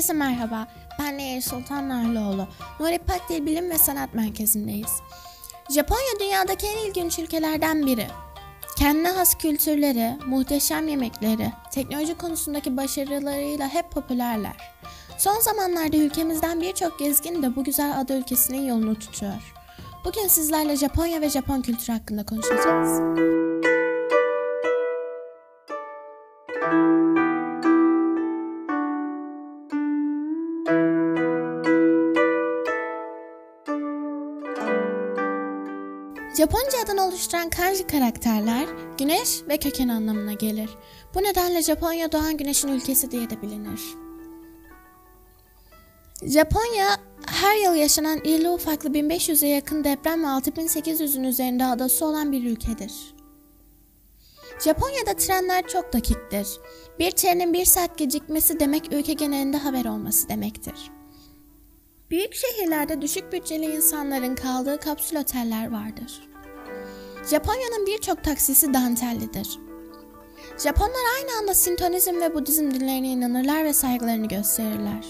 Herkese 0.00 0.12
merhaba. 0.12 0.66
Ben 0.98 1.18
Nehir 1.18 1.40
Sultan 1.40 1.88
Narlıoğlu. 1.88 2.46
Nuri 2.80 2.98
Pakdil 2.98 3.46
Bilim 3.46 3.70
ve 3.70 3.78
Sanat 3.78 4.14
Merkezi'ndeyiz. 4.14 4.90
Japonya 5.70 6.20
dünyadaki 6.20 6.66
en 6.66 6.88
ilginç 6.88 7.18
ülkelerden 7.18 7.86
biri. 7.86 8.06
Kendine 8.78 9.10
has 9.10 9.34
kültürleri, 9.34 10.16
muhteşem 10.26 10.88
yemekleri, 10.88 11.52
teknoloji 11.70 12.14
konusundaki 12.14 12.76
başarılarıyla 12.76 13.68
hep 13.68 13.90
popülerler. 13.90 14.56
Son 15.18 15.40
zamanlarda 15.40 15.96
ülkemizden 15.96 16.60
birçok 16.60 16.98
gezgin 16.98 17.42
de 17.42 17.56
bu 17.56 17.64
güzel 17.64 18.00
ada 18.00 18.14
ülkesinin 18.14 18.66
yolunu 18.66 18.98
tutuyor. 18.98 19.54
Bugün 20.04 20.28
sizlerle 20.28 20.76
Japonya 20.76 21.20
ve 21.20 21.30
Japon 21.30 21.62
kültürü 21.62 21.92
hakkında 21.92 22.26
konuşacağız. 22.26 23.00
Japonca 36.36 36.78
adını 36.84 37.06
oluşturan 37.06 37.50
kanji 37.50 37.86
karakterler 37.86 38.66
güneş 38.98 39.42
ve 39.48 39.56
köken 39.56 39.88
anlamına 39.88 40.32
gelir. 40.32 40.70
Bu 41.14 41.22
nedenle 41.22 41.62
Japonya 41.62 42.12
doğan 42.12 42.36
güneşin 42.36 42.68
ülkesi 42.68 43.10
diye 43.10 43.30
de 43.30 43.42
bilinir. 43.42 43.80
Japonya 46.22 46.96
her 47.26 47.56
yıl 47.56 47.74
yaşanan 47.74 48.20
irli 48.24 48.48
ufaklı 48.48 48.90
1500'e 48.90 49.48
yakın 49.48 49.84
deprem 49.84 50.22
ve 50.22 50.26
6800'ün 50.26 51.24
üzerinde 51.24 51.64
adası 51.64 52.06
olan 52.06 52.32
bir 52.32 52.44
ülkedir. 52.44 52.92
Japonya'da 54.64 55.14
trenler 55.14 55.68
çok 55.68 55.92
dakiktir. 55.92 56.48
Bir 56.98 57.10
trenin 57.10 57.52
bir 57.52 57.64
saat 57.64 57.98
gecikmesi 57.98 58.60
demek 58.60 58.92
ülke 58.92 59.12
genelinde 59.12 59.56
haber 59.56 59.84
olması 59.84 60.28
demektir. 60.28 60.90
Büyük 62.10 62.34
şehirlerde 62.34 63.02
düşük 63.02 63.32
bütçeli 63.32 63.64
insanların 63.64 64.34
kaldığı 64.34 64.78
kapsül 64.78 65.16
oteller 65.16 65.70
vardır. 65.70 66.28
Japonya'nın 67.30 67.86
birçok 67.86 68.24
taksisi 68.24 68.74
dantellidir. 68.74 69.58
Japonlar 70.58 71.04
aynı 71.18 71.38
anda 71.40 71.54
Sintonizm 71.54 72.20
ve 72.20 72.34
Budizm 72.34 72.70
dinlerine 72.70 73.08
inanırlar 73.08 73.64
ve 73.64 73.72
saygılarını 73.72 74.28
gösterirler. 74.28 75.04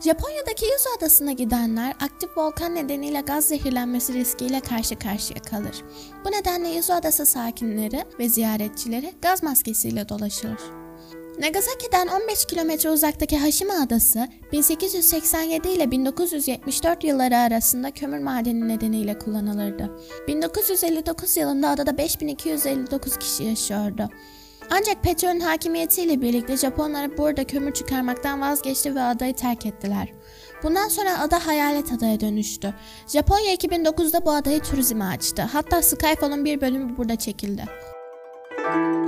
Japonya'daki 0.00 0.64
Yuzu 0.64 0.88
Adası'na 0.98 1.32
gidenler 1.32 1.90
aktif 1.90 2.38
volkan 2.38 2.74
nedeniyle 2.74 3.20
gaz 3.20 3.48
zehirlenmesi 3.48 4.14
riskiyle 4.14 4.60
karşı 4.60 4.98
karşıya 4.98 5.42
kalır. 5.42 5.82
Bu 6.24 6.30
nedenle 6.30 6.68
Yuzu 6.68 6.92
Adası 6.92 7.26
sakinleri 7.26 8.04
ve 8.18 8.28
ziyaretçileri 8.28 9.12
gaz 9.22 9.42
maskesiyle 9.42 10.08
dolaşır. 10.08 10.83
Nagasaki'den 11.38 12.08
15 12.08 12.44
kilometre 12.44 12.90
uzaktaki 12.90 13.38
Hashima 13.38 13.74
Adası 13.74 14.28
1887 14.52 15.68
ile 15.68 15.90
1974 15.90 17.04
yılları 17.04 17.36
arasında 17.36 17.90
kömür 17.90 18.18
madeni 18.18 18.68
nedeniyle 18.68 19.18
kullanılırdı. 19.18 19.90
1959 20.28 21.36
yılında 21.36 21.68
adada 21.68 21.98
5259 21.98 23.16
kişi 23.16 23.44
yaşıyordu. 23.44 24.08
Ancak 24.70 25.02
petrolün 25.02 25.40
hakimiyetiyle 25.40 26.22
birlikte 26.22 26.56
Japonlar 26.56 27.18
burada 27.18 27.44
kömür 27.44 27.72
çıkarmaktan 27.72 28.40
vazgeçti 28.40 28.94
ve 28.94 29.02
adayı 29.02 29.34
terk 29.34 29.66
ettiler. 29.66 30.12
Bundan 30.62 30.88
sonra 30.88 31.18
ada 31.20 31.46
hayalet 31.46 31.92
adaya 31.92 32.20
dönüştü. 32.20 32.74
Japonya 33.08 33.54
2009'da 33.54 34.24
bu 34.24 34.30
adayı 34.30 34.60
turizme 34.60 35.04
açtı. 35.04 35.42
Hatta 35.42 35.82
Skyfall'un 35.82 36.44
bir 36.44 36.60
bölümü 36.60 36.96
burada 36.96 37.16
çekildi. 37.16 37.64
5 38.58 39.03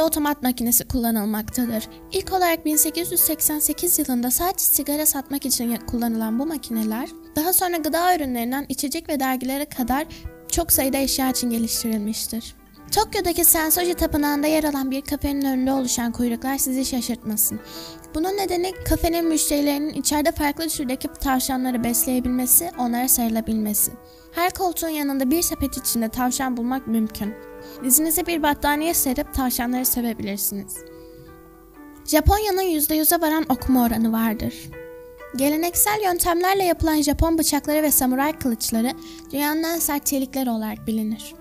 üzerinde 0.00 0.02
otomat 0.02 0.42
makinesi 0.42 0.88
kullanılmaktadır. 0.88 1.88
İlk 2.12 2.32
olarak 2.32 2.64
1888 2.64 3.98
yılında 3.98 4.30
sadece 4.30 4.64
sigara 4.64 5.06
satmak 5.06 5.46
için 5.46 5.76
kullanılan 5.76 6.38
bu 6.38 6.46
makineler, 6.46 7.08
daha 7.36 7.52
sonra 7.52 7.76
gıda 7.76 8.16
ürünlerinden 8.16 8.66
içecek 8.68 9.08
ve 9.08 9.20
dergilere 9.20 9.64
kadar 9.64 10.06
çok 10.52 10.72
sayıda 10.72 10.96
eşya 10.96 11.30
için 11.30 11.50
geliştirilmiştir. 11.50 12.54
Tokyo'daki 12.92 13.44
Sensoji 13.44 13.94
Tapınağı'nda 13.94 14.46
yer 14.46 14.64
alan 14.64 14.90
bir 14.90 15.02
kafenin 15.02 15.44
önünde 15.44 15.72
oluşan 15.72 16.12
kuyruklar 16.12 16.58
sizi 16.58 16.84
şaşırtmasın. 16.84 17.60
Bunun 18.14 18.36
nedeni 18.36 18.72
kafenin 18.88 19.24
müşterilerinin 19.24 19.94
içeride 19.94 20.32
farklı 20.32 20.68
türdeki 20.68 21.08
tavşanları 21.08 21.84
besleyebilmesi, 21.84 22.70
onlara 22.78 23.08
sarılabilmesi. 23.08 23.92
Her 24.32 24.50
koltuğun 24.50 24.88
yanında 24.88 25.30
bir 25.30 25.42
sepet 25.42 25.76
içinde 25.76 26.08
tavşan 26.08 26.56
bulmak 26.56 26.86
mümkün. 26.86 27.49
Dizinize 27.84 28.26
bir 28.26 28.42
battaniye 28.42 28.94
serip 28.94 29.34
tavşanları 29.34 29.84
sevebilirsiniz. 29.84 30.76
Japonya'nın 32.04 32.62
%100'e 32.62 33.20
varan 33.20 33.44
okuma 33.48 33.84
oranı 33.84 34.12
vardır. 34.12 34.54
Geleneksel 35.36 36.02
yöntemlerle 36.04 36.64
yapılan 36.64 37.02
Japon 37.02 37.38
bıçakları 37.38 37.82
ve 37.82 37.90
samuray 37.90 38.38
kılıçları 38.38 38.92
dünyanın 39.32 39.62
en 39.62 39.78
sert 39.78 40.06
çelikleri 40.06 40.50
olarak 40.50 40.86
bilinir. 40.86 41.34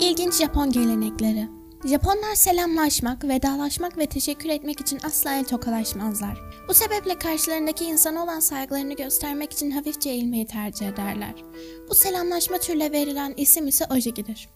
İlginç 0.00 0.34
Japon 0.34 0.70
gelenekleri 0.70 1.61
Japonlar 1.84 2.34
selamlaşmak, 2.34 3.24
vedalaşmak 3.24 3.98
ve 3.98 4.06
teşekkür 4.06 4.48
etmek 4.48 4.80
için 4.80 5.00
asla 5.04 5.34
el 5.34 5.44
tokalaşmazlar. 5.44 6.40
Bu 6.68 6.74
sebeple 6.74 7.18
karşılarındaki 7.18 7.84
insana 7.84 8.24
olan 8.24 8.40
saygılarını 8.40 8.94
göstermek 8.94 9.52
için 9.52 9.70
hafifçe 9.70 10.10
eğilmeyi 10.10 10.46
tercih 10.46 10.88
ederler. 10.88 11.34
Bu 11.90 11.94
selamlaşma 11.94 12.58
türüne 12.58 12.92
verilen 12.92 13.34
isim 13.36 13.68
ise 13.68 13.84
ojigidir. 13.90 14.48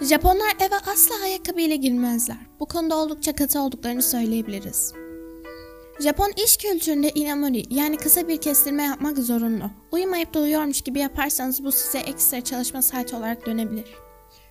Japonlar 0.00 0.56
eve 0.60 0.76
asla 0.92 1.14
ayakkabıyla 1.24 1.76
girmezler. 1.76 2.36
Bu 2.60 2.66
konuda 2.66 2.96
oldukça 2.96 3.34
katı 3.34 3.60
olduklarını 3.60 4.02
söyleyebiliriz. 4.02 4.92
Japon 6.00 6.32
iş 6.44 6.56
kültüründe 6.56 7.10
inamori 7.10 7.62
yani 7.70 7.96
kısa 7.96 8.28
bir 8.28 8.36
kestirme 8.36 8.82
yapmak 8.82 9.18
zorunlu. 9.18 9.70
Uyumayıp 9.92 10.34
da 10.34 10.40
uyuyormuş 10.40 10.82
gibi 10.82 10.98
yaparsanız 10.98 11.64
bu 11.64 11.72
size 11.72 11.98
ekstra 11.98 12.40
çalışma 12.40 12.82
saati 12.82 13.16
olarak 13.16 13.46
dönebilir. 13.46 14.03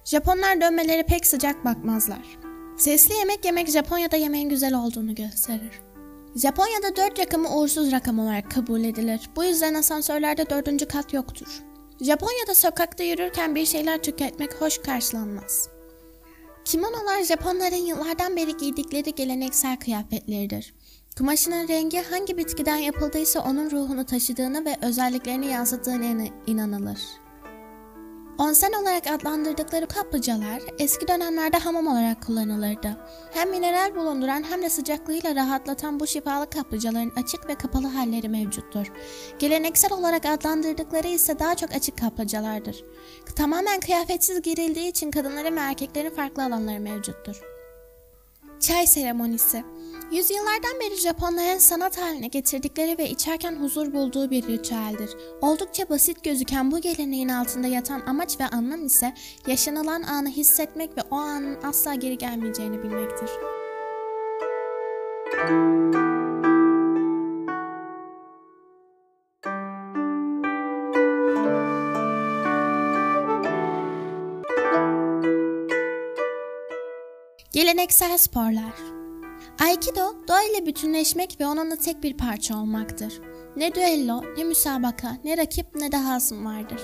Japonlar 0.06 0.62
dönmeleri 0.62 1.04
pek 1.04 1.26
sıcak 1.26 1.66
bakmazlar. 1.66 2.38
Sesli 2.78 3.14
yemek 3.14 3.46
yemek 3.46 3.70
Japonya'da 3.70 4.16
yemeğin 4.16 4.50
güzel 4.50 4.74
olduğunu 4.74 5.16
gösterir. 5.16 5.82
Japonya'da 6.36 6.96
dört 6.96 7.20
rakamı 7.20 7.56
uğursuz 7.56 7.92
rakam 7.92 8.20
olarak 8.20 8.52
kabul 8.52 8.84
edilir. 8.84 9.30
Bu 9.36 9.44
yüzden 9.44 9.74
asansörlerde 9.74 10.50
dördüncü 10.50 10.88
kat 10.88 11.14
yoktur. 11.14 11.64
Japonya'da 12.02 12.56
sokakta 12.56 13.04
yürürken 13.04 13.56
bir 13.56 13.66
şeyler 13.66 14.04
tüketmek 14.04 14.62
hoş 14.62 14.78
karşılanmaz. 14.78 15.70
Kimonolar 16.66 17.24
Japonların 17.24 17.86
yıllardan 17.86 18.36
beri 18.36 18.58
giydikleri 18.58 19.16
geleneksel 19.16 19.78
kıyafetleridir. 19.80 20.74
Kumaşının 21.18 21.68
rengi 21.68 22.02
hangi 22.02 22.38
bitkiden 22.38 22.78
yapıldıysa 22.78 23.40
onun 23.40 23.72
ruhunu 23.72 24.06
taşıdığını 24.06 24.66
ve 24.66 24.78
özelliklerini 24.82 25.46
yansıttığına 25.46 26.26
inanılır. 26.48 27.00
Onsen 28.38 28.74
olarak 28.74 29.08
adlandırdıkları 29.08 29.88
kaplıcalar 29.88 30.62
eski 30.80 31.08
dönemlerde 31.08 31.58
hamam 31.58 31.88
olarak 31.88 32.26
kullanılırdı. 32.26 32.98
Hem 33.32 33.50
mineral 33.50 33.96
bulunduran 33.96 34.44
hem 34.44 34.62
de 34.62 34.70
sıcaklığıyla 34.70 35.36
rahatlatan 35.36 36.00
bu 36.00 36.08
şifalı 36.08 36.50
kaplıcaların 36.50 37.12
açık 37.16 37.48
ve 37.48 37.56
kapalı 37.56 37.88
halleri 37.88 38.30
mevcuttur. 38.30 38.92
Geleneksel 39.40 39.94
olarak 39.94 40.26
adlandırdıkları 40.26 41.08
ise 41.08 41.40
daha 41.40 41.56
çok 41.56 41.72
açık 41.76 41.98
kaplıcalardır. 41.98 42.84
Tamamen 43.36 43.80
kıyafetsiz 43.80 44.42
girildiği 44.42 44.88
için 44.88 45.12
kadınların 45.12 45.56
ve 45.56 45.60
erkeklerin 45.60 46.16
farklı 46.16 46.44
alanları 46.44 46.80
mevcuttur. 46.80 47.42
Çay 48.60 48.88
seremonisi 48.88 49.64
Yüzyıllardan 50.12 50.80
beri 50.80 50.96
Japonların 50.96 51.58
sanat 51.58 51.98
haline 51.98 52.28
getirdikleri 52.28 52.98
ve 52.98 53.10
içerken 53.10 53.56
huzur 53.56 53.94
bulduğu 53.94 54.32
bir 54.32 54.48
ritüeldir. 54.48 55.18
Oldukça 55.42 55.90
basit 55.90 56.24
gözüken 56.24 56.72
bu 56.72 56.82
geleneğin 56.82 57.30
altında 57.30 57.68
yatan 57.68 58.02
amaç 58.08 58.40
ve 58.40 58.48
anlam 58.48 58.86
ise 58.86 59.14
yaşanılan 59.48 60.02
anı 60.02 60.30
hissetmek 60.30 60.98
ve 60.98 61.02
o 61.12 61.16
anın 61.16 61.58
asla 61.64 61.96
geri 61.96 62.18
gelmeyeceğini 62.18 62.84
bilmektir. 62.84 63.30
Geleneksel 77.54 78.18
sporlar 78.18 79.03
Aikido, 79.60 80.16
doğa 80.28 80.44
ile 80.44 80.66
bütünleşmek 80.66 81.38
ve 81.40 81.48
onunla 81.48 81.76
tek 81.76 82.04
bir 82.04 82.18
parça 82.18 82.58
olmaktır. 82.58 83.22
Ne 83.56 83.76
düello, 83.76 84.24
ne 84.38 84.44
müsabaka, 84.44 85.18
ne 85.24 85.38
rakip 85.38 85.76
ne 85.76 85.92
de 85.92 85.98
hasım 85.98 86.46
vardır. 86.46 86.82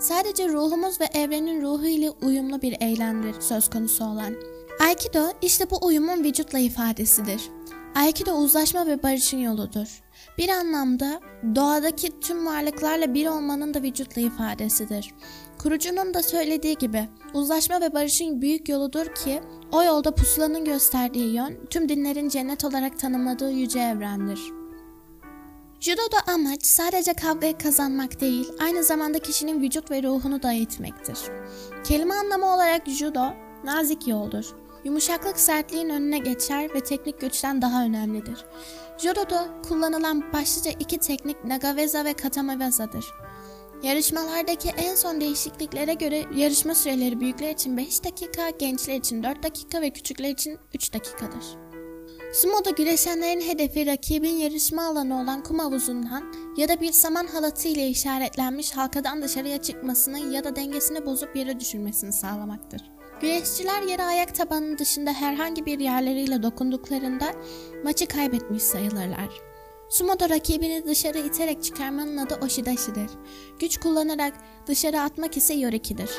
sadece 0.00 0.48
ruhumuz 0.48 1.00
ve 1.00 1.04
evrenin 1.04 1.62
ruhu 1.62 1.86
ile 1.86 2.10
uyumlu 2.10 2.62
bir 2.62 2.76
eylemdir 2.80 3.40
söz 3.40 3.70
konusu 3.70 4.04
olan. 4.04 4.34
Aikido 4.80 5.28
işte 5.42 5.70
bu 5.70 5.86
uyumun 5.86 6.24
vücutla 6.24 6.58
ifadesidir. 6.58 7.42
Aikido 7.94 8.32
uzlaşma 8.32 8.86
ve 8.86 9.02
barışın 9.02 9.38
yoludur. 9.38 10.02
Bir 10.38 10.48
anlamda 10.48 11.20
doğadaki 11.54 12.20
tüm 12.20 12.46
varlıklarla 12.46 13.14
bir 13.14 13.26
olmanın 13.26 13.74
da 13.74 13.82
vücutla 13.82 14.22
ifadesidir. 14.22 15.14
Kurucunun 15.58 16.14
da 16.14 16.22
söylediği 16.22 16.76
gibi 16.76 17.08
uzlaşma 17.34 17.80
ve 17.80 17.94
barışın 17.94 18.42
büyük 18.42 18.68
yoludur 18.68 19.06
ki 19.06 19.40
o 19.72 19.82
yolda 19.82 20.14
pusulanın 20.14 20.64
gösterdiği 20.64 21.34
yön 21.34 21.66
tüm 21.70 21.88
dinlerin 21.88 22.28
cennet 22.28 22.64
olarak 22.64 22.98
tanımladığı 22.98 23.50
yüce 23.50 23.80
evrendir. 23.80 24.40
Judo'da 25.80 26.32
amaç 26.32 26.66
sadece 26.66 27.14
kavgayı 27.14 27.58
kazanmak 27.58 28.20
değil, 28.20 28.52
aynı 28.60 28.84
zamanda 28.84 29.18
kişinin 29.18 29.62
vücut 29.62 29.90
ve 29.90 30.02
ruhunu 30.02 30.42
da 30.42 30.52
eğitmektir. 30.52 31.18
Kelime 31.84 32.14
anlamı 32.14 32.54
olarak 32.54 32.88
judo, 32.88 33.24
nazik 33.64 34.08
yoldur. 34.08 34.61
Yumuşaklık 34.84 35.38
sertliğin 35.38 35.88
önüne 35.88 36.18
geçer 36.18 36.74
ve 36.74 36.80
teknik 36.80 37.20
güçten 37.20 37.62
daha 37.62 37.84
önemlidir. 37.84 38.44
Judo'da 38.98 39.48
kullanılan 39.68 40.32
başlıca 40.32 40.70
iki 40.70 40.98
teknik 40.98 41.44
Nagaveza 41.44 42.04
ve 42.04 42.12
Katamaveza'dır. 42.12 43.04
Yarışmalardaki 43.82 44.68
en 44.68 44.94
son 44.94 45.20
değişikliklere 45.20 45.94
göre 45.94 46.24
yarışma 46.36 46.74
süreleri 46.74 47.20
büyükler 47.20 47.50
için 47.50 47.76
5 47.76 48.04
dakika, 48.04 48.50
gençler 48.50 48.94
için 48.94 49.22
4 49.22 49.42
dakika 49.42 49.80
ve 49.80 49.90
küçükler 49.90 50.30
için 50.30 50.58
3 50.74 50.94
dakikadır. 50.94 51.44
Sumo'da 52.32 52.70
güreşenlerin 52.70 53.40
hedefi 53.40 53.86
rakibin 53.86 54.36
yarışma 54.36 54.86
alanı 54.86 55.22
olan 55.22 55.42
kum 55.42 55.58
havuzundan 55.58 56.34
ya 56.56 56.68
da 56.68 56.80
bir 56.80 56.92
saman 56.92 57.26
halatı 57.26 57.68
ile 57.68 57.88
işaretlenmiş 57.88 58.72
halkadan 58.72 59.22
dışarıya 59.22 59.62
çıkmasını 59.62 60.18
ya 60.18 60.44
da 60.44 60.56
dengesini 60.56 61.06
bozup 61.06 61.36
yere 61.36 61.60
düşürmesini 61.60 62.12
sağlamaktır. 62.12 62.82
Güreşçiler 63.22 63.82
yere 63.82 64.02
ayak 64.02 64.34
tabanının 64.34 64.78
dışında 64.78 65.12
herhangi 65.12 65.66
bir 65.66 65.78
yerleriyle 65.78 66.42
dokunduklarında 66.42 67.32
maçı 67.84 68.06
kaybetmiş 68.06 68.62
sayılırlar. 68.62 69.28
Sumo'da 69.88 70.28
rakibini 70.28 70.84
dışarı 70.86 71.18
iterek 71.18 71.62
çıkarmanın 71.62 72.16
adı 72.16 72.34
Oshidashi'dir. 72.44 73.10
Güç 73.58 73.80
kullanarak 73.80 74.34
dışarı 74.66 75.00
atmak 75.00 75.36
ise 75.36 75.54
Yoriki'dir. 75.54 76.10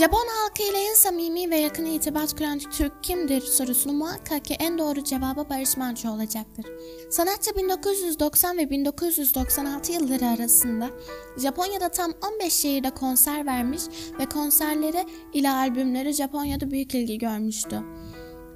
Japon 0.00 0.26
halkı 0.28 0.62
ile 0.62 0.78
en 0.78 0.94
samimi 0.94 1.50
ve 1.50 1.56
yakın 1.56 1.84
itibat 1.84 2.36
kuran 2.36 2.58
Türk 2.58 3.04
kimdir 3.04 3.40
sorusunu 3.40 3.92
muhakkak 3.92 4.44
ki 4.44 4.56
en 4.58 4.78
doğru 4.78 5.04
cevabı 5.04 5.48
Barış 5.50 5.76
Manço 5.76 6.10
olacaktır. 6.10 6.66
Sanatçı 7.10 7.56
1990 7.56 8.58
ve 8.58 8.70
1996 8.70 9.92
yılları 9.92 10.26
arasında 10.26 10.90
Japonya'da 11.38 11.88
tam 11.88 12.12
15 12.34 12.52
şehirde 12.52 12.90
konser 12.90 13.46
vermiş 13.46 13.82
ve 14.20 14.26
konserleri 14.26 15.06
ile 15.32 15.50
albümleri 15.50 16.12
Japonya'da 16.12 16.70
büyük 16.70 16.94
ilgi 16.94 17.18
görmüştü. 17.18 17.82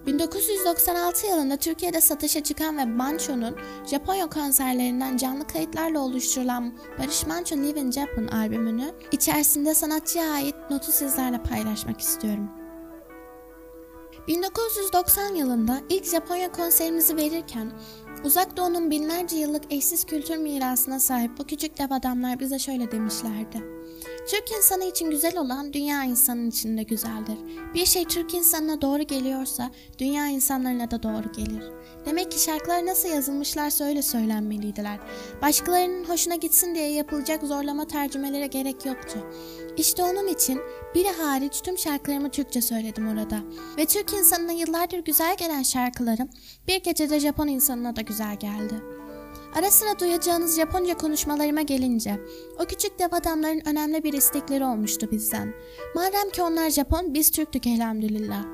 1996 0.06 1.26
yılında 1.26 1.56
Türkiye'de 1.56 2.00
satışa 2.00 2.42
çıkan 2.42 2.78
ve 2.78 2.84
Mancho'nun 2.84 3.56
Japonya 3.90 4.26
konserlerinden 4.26 5.16
canlı 5.16 5.46
kayıtlarla 5.46 6.00
oluşturulan 6.00 6.74
Barış 6.98 7.26
Manço 7.26 7.56
Live 7.56 7.80
in 7.80 7.90
Japan 7.90 8.26
albümünü 8.26 8.94
içerisinde 9.12 9.74
sanatçıya 9.74 10.30
ait 10.30 10.54
notu 10.70 10.92
sizlerle 10.92 11.42
paylaşmak 11.42 12.00
istiyorum. 12.00 12.50
1990 14.28 15.34
yılında 15.34 15.80
ilk 15.88 16.04
Japonya 16.04 16.52
konserimizi 16.52 17.16
verirken 17.16 17.72
Uzak 18.24 18.56
Doğu'nun 18.56 18.90
binlerce 18.90 19.36
yıllık 19.36 19.72
eşsiz 19.72 20.04
kültür 20.04 20.36
mirasına 20.36 21.00
sahip 21.00 21.38
bu 21.38 21.44
küçük 21.44 21.78
dev 21.78 21.90
adamlar 21.90 22.40
bize 22.40 22.58
şöyle 22.58 22.92
demişlerdi. 22.92 23.73
Türk 24.26 24.50
insanı 24.58 24.84
için 24.84 25.10
güzel 25.10 25.38
olan 25.38 25.72
dünya 25.72 26.04
insanın 26.04 26.50
için 26.50 26.78
de 26.78 26.82
güzeldir. 26.82 27.38
Bir 27.74 27.86
şey 27.86 28.04
Türk 28.04 28.34
insanına 28.34 28.80
doğru 28.80 29.02
geliyorsa 29.02 29.70
dünya 29.98 30.26
insanlarına 30.26 30.90
da 30.90 31.02
doğru 31.02 31.32
gelir. 31.32 31.64
Demek 32.06 32.32
ki 32.32 32.42
şarkılar 32.42 32.86
nasıl 32.86 33.08
yazılmışlarsa 33.08 33.84
öyle 33.84 34.02
söylenmeliydiler. 34.02 34.98
Başkalarının 35.42 36.04
hoşuna 36.04 36.34
gitsin 36.34 36.74
diye 36.74 36.90
yapılacak 36.90 37.42
zorlama 37.42 37.86
tercümelere 37.86 38.46
gerek 38.46 38.86
yoktu. 38.86 39.18
İşte 39.76 40.02
onun 40.02 40.26
için 40.26 40.60
biri 40.94 41.08
hariç 41.08 41.60
tüm 41.62 41.78
şarkılarımı 41.78 42.30
Türkçe 42.30 42.62
söyledim 42.62 43.08
orada. 43.08 43.38
Ve 43.78 43.86
Türk 43.86 44.12
insanına 44.12 44.52
yıllardır 44.52 44.98
güzel 44.98 45.36
gelen 45.36 45.62
şarkılarım 45.62 46.28
bir 46.68 46.76
gecede 46.76 47.20
Japon 47.20 47.48
insanına 47.48 47.96
da 47.96 48.00
güzel 48.00 48.36
geldi. 48.36 48.93
Ara 49.54 49.70
sıra 49.70 49.98
duyacağınız 49.98 50.56
Japonca 50.56 50.98
konuşmalarıma 50.98 51.62
gelince, 51.62 52.20
o 52.60 52.64
küçük 52.64 52.98
dev 52.98 53.08
adamların 53.12 53.62
önemli 53.68 54.04
bir 54.04 54.12
istekleri 54.12 54.64
olmuştu 54.64 55.08
bizden. 55.10 55.54
Madem 55.94 56.30
ki 56.30 56.42
onlar 56.42 56.70
Japon, 56.70 57.14
biz 57.14 57.30
Türktük 57.30 57.66
elhamdülillah. 57.66 58.44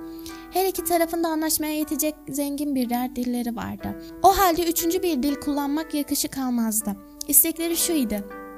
Her 0.51 0.65
iki 0.67 0.85
tarafında 0.85 1.29
anlaşmaya 1.29 1.77
yetecek 1.77 2.15
zengin 2.29 2.75
bir 2.75 2.91
der 2.91 3.17
dilleri 3.17 3.57
vardı. 3.57 4.03
O 4.23 4.39
halde 4.39 4.71
üçüncü 4.71 5.03
bir 5.03 5.23
dil 5.23 5.35
kullanmak 5.35 5.95
yakışık 5.95 6.39
almazdı. 6.39 6.97
İstekleri 7.29 7.77
şuydu. 7.77 8.15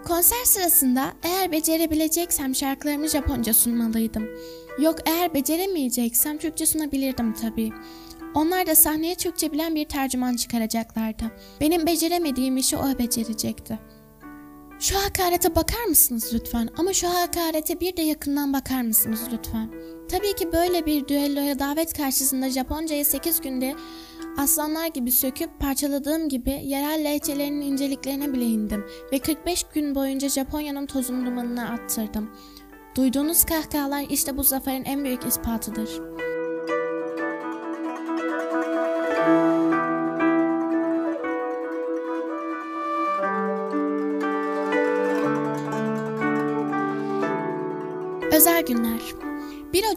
Konser 0.07 0.45
sırasında 0.45 1.13
eğer 1.23 1.53
becerebileceksem 1.53 2.55
şarkılarımı 2.55 3.09
Japonca 3.09 3.55
sunmalıydım. 3.55 4.29
Yok 4.79 4.97
eğer 5.07 5.35
beceremeyeceksem 5.35 6.39
Türkçe 6.39 6.67
sunabilirdim 6.67 7.33
tabii. 7.33 7.73
Onlar 8.35 8.67
da 8.67 8.75
sahneye 8.75 9.15
Türkçe 9.15 9.53
bilen 9.53 9.75
bir 9.75 9.85
tercüman 9.85 10.37
çıkaracaklardı. 10.37 11.25
Benim 11.61 11.87
beceremediğim 11.87 12.57
işi 12.57 12.77
o 12.77 12.99
becerecekti. 12.99 13.79
Şu 14.81 14.97
hakarete 14.97 15.55
bakar 15.55 15.85
mısınız 15.85 16.31
lütfen? 16.35 16.69
Ama 16.79 16.93
şu 16.93 17.09
hakarete 17.09 17.81
bir 17.81 17.97
de 17.97 18.03
yakından 18.03 18.53
bakar 18.53 18.83
mısınız 18.83 19.21
lütfen? 19.33 19.71
Tabii 20.11 20.35
ki 20.35 20.53
böyle 20.53 20.87
bir 20.87 21.09
düelloya 21.09 21.59
davet 21.59 21.97
karşısında 21.97 22.51
Japonca'yı 22.51 23.05
8 23.05 23.41
günde 23.41 23.75
aslanlar 24.39 24.87
gibi 24.87 25.13
söküp 25.13 25.61
parçaladığım 25.61 26.29
gibi 26.29 26.51
yerel 26.51 27.05
lehçelerinin 27.05 27.61
inceliklerine 27.61 28.33
bile 28.33 28.45
indim 28.45 28.85
ve 29.13 29.19
45 29.19 29.65
gün 29.75 29.95
boyunca 29.95 30.29
Japonya'nın 30.29 30.87
tozunu 30.87 31.27
dumanına 31.27 31.69
attırdım. 31.69 32.31
Duyduğunuz 32.97 33.45
kahkahalar 33.45 34.05
işte 34.11 34.37
bu 34.37 34.43
zaferin 34.43 34.85
en 34.85 35.05
büyük 35.05 35.27
ispatıdır.'' 35.27 36.32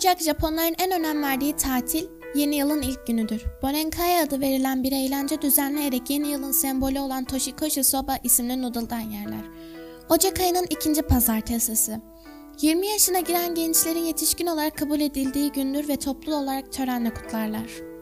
1 0.06 0.10
Ocak 0.10 0.22
Japonların 0.22 0.76
en 0.78 0.92
önem 0.92 1.24
verdiği 1.24 1.56
tatil 1.56 2.08
yeni 2.36 2.56
yılın 2.56 2.82
ilk 2.82 3.08
günüdür. 3.08 3.46
Bonenkai 3.62 4.22
adı 4.22 4.42
verilen 4.42 4.84
bir 4.84 4.92
eğlence 4.92 5.42
düzenleyerek 5.42 6.10
yeni 6.10 6.28
yılın 6.28 6.52
sembolü 6.52 7.00
olan 7.00 7.26
Toshikoshi 7.26 7.84
Soba 7.84 8.18
isimli 8.24 8.62
noodle'dan 8.62 9.00
yerler. 9.00 9.46
Ocak 10.10 10.40
ayının 10.40 10.66
ikinci 10.70 11.02
pazartesisi. 11.02 12.02
20 12.62 12.88
yaşına 12.88 13.20
giren 13.20 13.56
gençlerin 13.56 14.04
yetişkin 14.04 14.48
olarak 14.48 14.78
kabul 14.78 15.00
edildiği 15.00 15.52
gündür 15.52 15.88
ve 15.88 15.96
toplu 15.96 16.36
olarak 16.36 16.74
törenle 16.74 17.14
kutlarlar. 17.14 17.95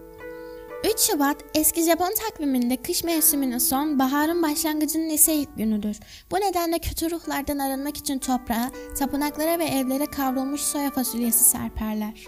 3 0.84 1.00
Şubat 1.00 1.38
eski 1.56 1.84
Japon 1.84 2.14
takviminde 2.20 2.78
kış 2.78 3.04
mevsiminin 3.04 3.58
son, 3.58 4.00
baharın 4.00 4.44
başlangıcının 4.44 5.10
ise 5.10 5.34
ilk 5.34 5.58
günüdür. 5.58 6.00
Bu 6.32 6.36
nedenle 6.36 6.80
kötü 6.80 7.12
ruhlardan 7.12 7.58
arınmak 7.60 7.98
için 7.98 8.20
toprağa, 8.20 8.72
tapınaklara 9.00 9.60
ve 9.60 9.66
evlere 9.66 10.06
kavrulmuş 10.06 10.62
soya 10.62 10.92
fasulyesi 10.92 11.44
serperler. 11.44 12.26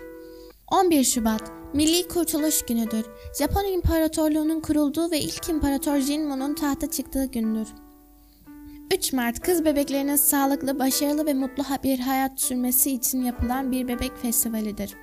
11 0.72 1.04
Şubat 1.04 1.52
Milli 1.74 2.08
Kurtuluş 2.08 2.66
Günüdür. 2.66 3.06
Japon 3.40 3.66
İmparatorluğu'nun 3.66 4.62
kurulduğu 4.62 5.12
ve 5.12 5.20
ilk 5.20 5.50
İmparator 5.50 5.98
Jinmo'nun 5.98 6.56
tahta 6.56 6.92
çıktığı 6.92 7.26
gündür. 7.26 7.68
3 8.94 9.14
Mart 9.14 9.40
kız 9.40 9.66
bebeklerinin 9.66 10.16
sağlıklı, 10.16 10.80
başarılı 10.80 11.26
ve 11.26 11.34
mutlu 11.34 11.64
bir 11.84 12.00
hayat 12.00 12.42
sürmesi 12.42 12.92
için 12.92 13.22
yapılan 13.22 13.72
bir 13.72 13.88
bebek 13.88 14.18
festivalidir. 14.22 14.94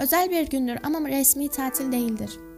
Özel 0.00 0.30
bir 0.30 0.46
gündür 0.46 0.78
ama 0.82 1.08
resmi 1.08 1.48
tatil 1.48 1.92
değildir. 1.92 2.49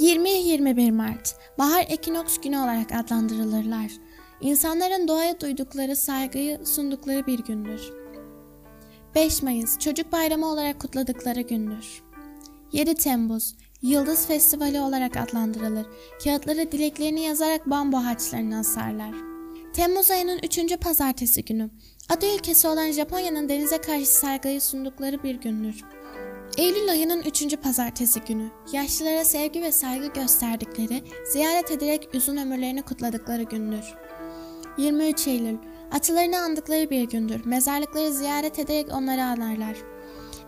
20-21 0.00 0.92
Mart, 0.92 1.34
bahar 1.58 1.84
ekinoks 1.88 2.38
günü 2.38 2.58
olarak 2.58 2.92
adlandırılırlar. 2.92 3.92
İnsanların 4.40 5.08
doğaya 5.08 5.40
duydukları 5.40 5.96
saygıyı 5.96 6.66
sundukları 6.66 7.26
bir 7.26 7.38
gündür. 7.38 7.92
5 9.14 9.42
Mayıs, 9.42 9.78
Çocuk 9.78 10.12
Bayramı 10.12 10.46
olarak 10.46 10.80
kutladıkları 10.80 11.40
gündür. 11.40 12.02
7 12.72 12.94
Temmuz, 12.94 13.54
Yıldız 13.82 14.26
Festivali 14.26 14.80
olarak 14.80 15.16
adlandırılır. 15.16 15.86
Kağıtlara 16.24 16.72
dileklerini 16.72 17.20
yazarak 17.20 17.70
bambu 17.70 17.96
ağaçlarını 17.96 18.58
asarlar. 18.58 19.14
Temmuz 19.72 20.10
ayının 20.10 20.38
3. 20.42 20.80
pazartesi 20.80 21.44
günü. 21.44 21.70
Adı 22.08 22.26
ülkesi 22.34 22.68
olan 22.68 22.92
Japonya'nın 22.92 23.48
denize 23.48 23.78
karşı 23.78 24.06
saygıyı 24.06 24.60
sundukları 24.60 25.22
bir 25.22 25.34
gündür. 25.34 25.84
Eylül 26.56 26.90
ayının 26.90 27.22
3. 27.22 27.60
pazartesi 27.62 28.20
günü 28.20 28.50
yaşlılara 28.72 29.24
sevgi 29.24 29.62
ve 29.62 29.72
saygı 29.72 30.06
gösterdikleri, 30.06 31.02
ziyaret 31.32 31.70
ederek 31.70 32.08
uzun 32.14 32.36
ömürlerini 32.36 32.82
kutladıkları 32.82 33.42
gündür. 33.42 33.94
23 34.78 35.26
Eylül 35.26 35.56
Atalarını 35.92 36.38
andıkları 36.38 36.90
bir 36.90 37.02
gündür. 37.02 37.44
Mezarlıkları 37.44 38.12
ziyaret 38.12 38.58
ederek 38.58 38.92
onları 38.92 39.22
anarlar. 39.22 39.76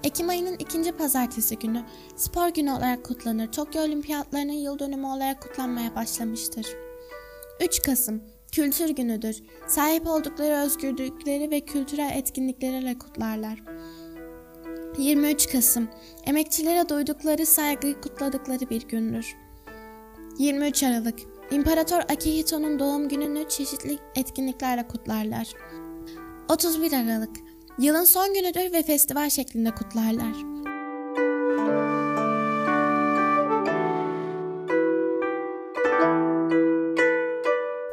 Ekim 0.04 0.28
ayının 0.28 0.56
ikinci 0.58 0.92
pazartesi 0.92 1.58
günü 1.58 1.84
spor 2.16 2.48
günü 2.48 2.70
olarak 2.70 3.04
kutlanır. 3.04 3.52
Tokyo 3.52 3.82
Olimpiyatlarının 3.82 4.52
yıl 4.52 4.78
dönümü 4.78 5.06
olarak 5.06 5.42
kutlanmaya 5.42 5.94
başlamıştır. 5.94 6.66
3 7.60 7.82
Kasım 7.82 8.22
Kültür 8.52 8.88
günüdür. 8.88 9.42
Sahip 9.66 10.06
oldukları 10.06 10.54
özgürlükleri 10.54 11.50
ve 11.50 11.60
kültürel 11.60 12.10
etkinlikleriyle 12.16 12.98
kutlarlar. 12.98 13.62
23 14.98 15.52
Kasım 15.52 15.88
Emekçilere 16.26 16.88
duydukları 16.88 17.46
saygıyı 17.46 18.00
kutladıkları 18.00 18.70
bir 18.70 18.88
gündür. 18.88 19.36
23 20.38 20.82
Aralık 20.82 21.18
İmparator 21.50 21.98
Akihito'nun 21.98 22.78
doğum 22.78 23.08
gününü 23.08 23.48
çeşitli 23.48 23.98
etkinliklerle 24.14 24.88
kutlarlar. 24.88 25.48
31 26.48 26.92
Aralık 26.92 27.36
Yılın 27.80 28.04
son 28.04 28.34
günüdür 28.34 28.72
ve 28.72 28.82
festival 28.82 29.30
şeklinde 29.30 29.70
kutlarlar. 29.70 30.34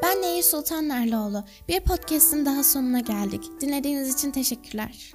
Ben 0.03 0.21
Nehir 0.21 0.43
Sultan 0.43 0.87
Narlıoğlu. 0.87 1.43
Bir 1.67 1.79
podcast'ın 1.79 2.45
daha 2.45 2.63
sonuna 2.63 2.99
geldik. 2.99 3.43
Dinlediğiniz 3.61 4.13
için 4.13 4.31
teşekkürler. 4.31 5.11